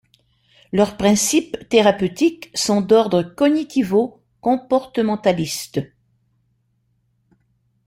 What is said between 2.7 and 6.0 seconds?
d'ordre cognitivo-comportementalistes.